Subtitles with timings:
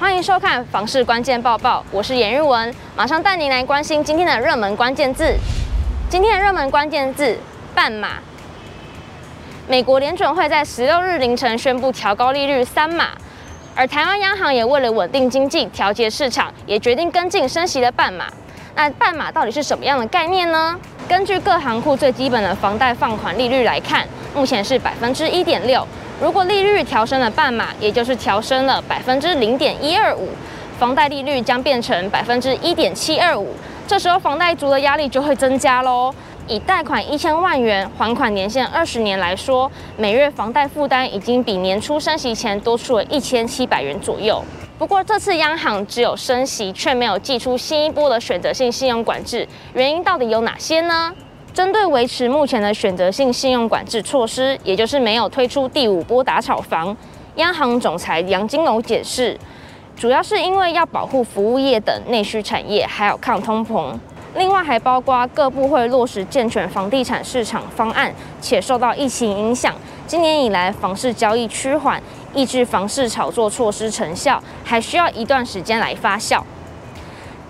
[0.00, 5.34] 欢迎收看《房市关键报报》，我是颜玉文，马上带您来关心今天的热门关键字。
[6.08, 7.36] 今天的热门关键字：
[7.74, 8.10] 半码。
[9.66, 13.08] 美国联准会在十六日凌晨宣布调高利率三码，
[13.74, 18.26] 而台湾央行也为了稳定经济、调节市场，也决定跟进升息的半码。
[18.76, 20.78] 那半码到底是什么样的概念呢？
[21.08, 25.84] 根据各行库最基本的房贷放款利率来看，目前是百分之一点六。
[26.20, 30.28] 如果利率调升了半码，也就是调升了百分之零点一二五，
[30.76, 33.54] 房贷利率将变成百分之一点七二五。
[33.86, 36.12] 这时候房贷族的压力就会增加喽。
[36.48, 44.42] 以贷款一千万元，还款年限二十年来说，每月房贷负担已经比年初升息前多出了一千七百元左右。
[44.76, 51.12] 不过这次央行只有升息，却没有祭出新一波的选择性信用管制，原因到底有哪些呢？
[51.54, 56.96] 针对维持目前的选择性信用管制措施，也就是没有推出第五波打炒房，
[57.36, 59.36] 央行总裁杨金龙解释，
[59.96, 63.92] 主要是因为要保护服务业等内需产业，还有抗通膨。
[64.36, 69.74] 另外还包括各部会落实健全房地产市场方案，且受到疫情影响，
[70.06, 72.00] 今年以来房市交易趋缓，
[72.34, 76.40] 抑制房市炒作措施成效，还需要一段时间来发酵。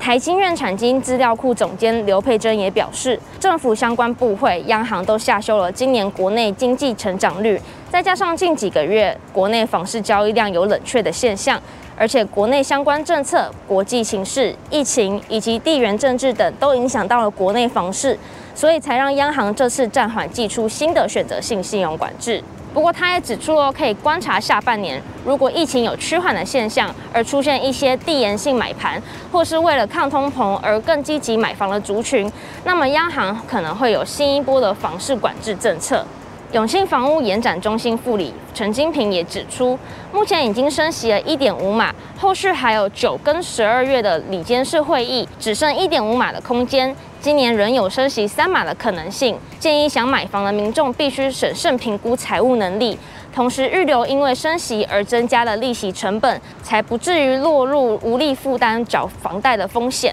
[0.00, 11.60] 台经院产经资料库总监刘佩珍也表示，政府相关部会、央行都下修了今年国内经济成长率，再加上近几个月国内房市交易量有冷却的现象。
[11.98, 18.18] 而且，国内相关政策、国际形势、疫情以及地缘政治等都影响到了国内房市，
[18.60, 22.44] 所以才让央行这次暂缓寄出新的选择性信用管制。
[22.74, 29.02] 不过，他也指出哦，可以观察下半年，如果疫情有趋缓的现象，而出现一些递延性买盘，
[29.32, 32.30] 或是为了抗通膨而更积极买房的族群，
[32.62, 36.04] 那么央行可能会有新一波的房市管制政策。
[36.52, 39.78] 永庆房屋延展中心副理陈金平也指出，
[40.12, 49.38] 目前已经升息了一点五码，后续还有九跟十二月的理监事会议，只剩一点五码的空间，今年仍有升息三码的可能性。
[49.60, 52.98] 建议想买房的民众必须审慎评估财务能力，
[53.32, 60.12] 同时预留因为升息而增加的利息成本，才不至于落入无力负担缴房贷的风险。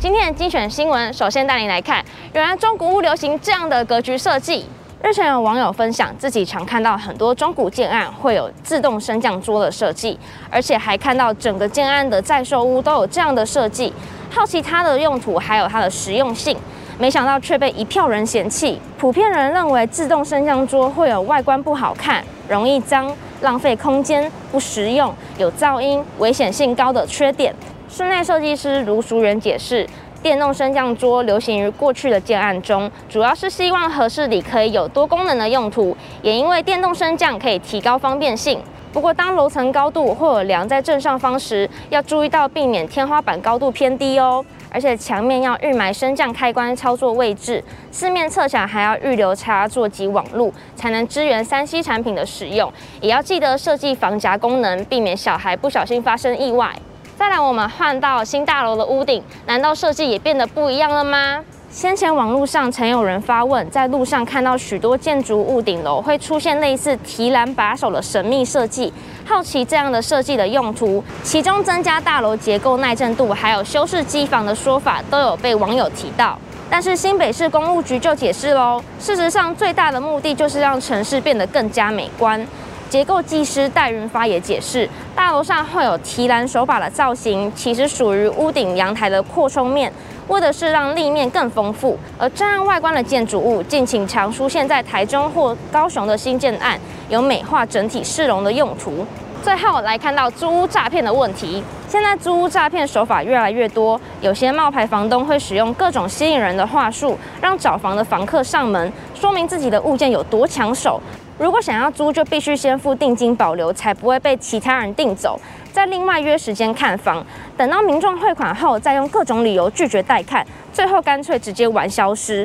[0.00, 4.66] 今天的精选新闻，首先带您来看，原来中古屋流行这样的格局设计。
[5.02, 10.18] 日前有网友分享，自己常看到很多中古建案会有自动升降桌的设计，
[10.50, 13.92] 而且还看到整个建案的在售屋都有这样的设计。
[14.30, 16.56] 好奇它的用途还有它的实用性，
[16.98, 18.80] 没想到却被一票人嫌弃。
[18.98, 27.54] 普遍人认为自动升降桌会有外观不好看、容易脏、浪费空间、不实用、有噪音、危险性高的缺点。
[27.88, 29.86] 室内设计师卢淑媛解释。
[30.26, 38.60] 电动升降桌流行于过去的建案中，主要是希望合适里可以有多功能的用途，也因为电动升降可以提高方便性。
[38.92, 44.44] 不过，当楼层高度或者梁在正上方时，要注意到避免天花板高度偏低哦。
[44.68, 47.62] 而且墙面要预埋升降开关操作位置，
[47.92, 52.72] 四面侧墙还要预留插座及网路，才能支援三 C 产品的使用。
[53.00, 56.74] 也要记得设计防夹功能，避免小孩不小心发生意外。
[57.18, 61.42] 再来，我们换到新大楼的屋顶，难道设计也变得不一样了吗？
[61.70, 68.92] 先前网络上曾有人发问，在路上看到许多建筑物顶楼会出现类似提篮把手的神秘设计，
[69.24, 76.38] 好奇这样的设计的用途，其中增加大楼结构耐震度，还有修饰机房的说法都有被网友提到。
[76.68, 82.46] 但是新北市公务局就解释喽，事实上最大的目的就是让城市变得更加美观。
[82.88, 89.92] 结构技师戴云发也解释，大楼上会有提篮手把的造型，其实属于屋顶阳台的扩充面，
[90.28, 91.98] 为的是让立面更丰富。
[92.16, 99.04] 而这样外观的建筑物，近请常出现在台中或高雄的新建案，有美化整体市容的用途。
[99.42, 111.00] 最后来看到租屋诈骗的问题，现在租屋诈骗手法越来越多，有些冒牌房东会使用各种吸引人的话术，让找房的房客上门，说明自己的物件有多抢手。
[111.38, 115.38] 如果想要租，就必须先付定金保留，才不会被其他人订走，
[115.70, 117.22] 再另外约时间看房。
[117.58, 122.38] 等到民众汇款后，再用各种理由拒绝带看，最后干脆直接玩消失。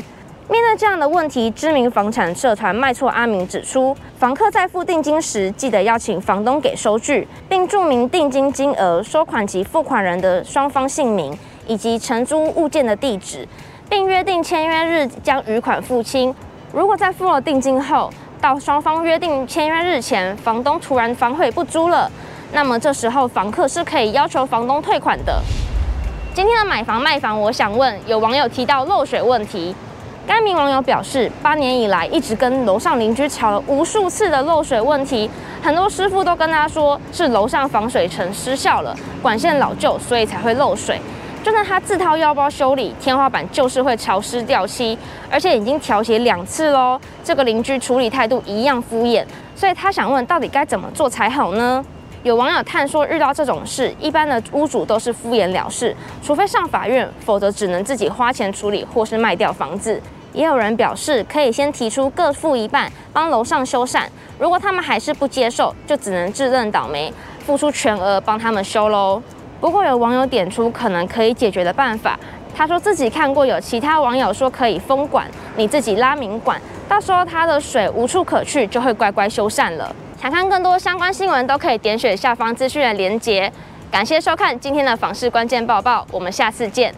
[0.50, 11.34] 面对这样的问题，知名房产社团卖厝阿明指出，房客在付定金时，记得要请房东给收据，并注明定金金额、收款及付款人的双方姓名
[11.66, 13.48] 以及承租物件的地址，
[13.90, 16.36] 并约定签约日将余款付清。
[16.74, 18.12] 如果在付了定金后，
[18.42, 22.12] 到双方约定签约日前，房东突然反悔不租了，
[22.52, 25.40] 那么这时候房客是可以要求房东退款的。
[26.34, 29.76] 今天的买房卖房，我想问，有网友提到漏水问题，
[30.26, 35.30] 该名网友表示，八年以来一直跟楼上邻居吵了无数次的漏水问题，
[35.62, 41.00] 很多师傅都跟他说是楼上防水层失效了，管线老旧，所以才会漏水。
[41.44, 44.96] 就算他自掏腰包修理，天花板就是会潮湿掉漆，
[45.30, 47.00] 而且已经调协两次喽。
[47.24, 51.84] 这个邻居处理态度一样敷衍，所以他想问，到底该怎么做才好呢？
[52.22, 60.00] 有网友探说，遇到这种事，一般的屋主都是敷衍了事，除非上法院，否则只能自己花钱处理，或是卖掉房子。
[60.34, 64.04] 也有人表示，可以先提出各付一半，帮楼上修缮。
[64.38, 67.12] 如果他们还是不接受，就只能自认倒霉，
[67.44, 69.20] 付出全额帮他们修喽。
[69.62, 72.20] 不过有网友点出可能可以解决的办法，
[72.54, 76.60] 他说自己看过有其他网友说可以封管，你自己拉明管，
[76.90, 79.96] 到时候它的水无处可去，就会乖乖修缮了。
[80.20, 83.52] 想看更多相关新闻，都可以点选下方资讯的连结。
[83.92, 86.94] 感谢收看今天的房事关键报报，我们下次见。